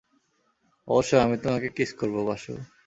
[0.87, 2.53] অবশ্যই, আমি তোমাকে কিস করবো, বাসু।